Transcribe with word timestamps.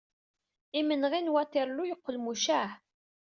Imenɣi 0.79 1.19
n 1.21 1.31
Waterloo 1.33 1.85
yeqqel 1.89 2.17
mucaɛ. 2.23 2.67